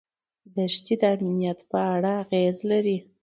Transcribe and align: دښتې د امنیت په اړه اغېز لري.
دښتې 0.55 0.93
د 1.01 1.03
امنیت 1.15 1.59
په 1.71 1.77
اړه 1.93 2.11
اغېز 2.23 2.57
لري. 2.71 2.97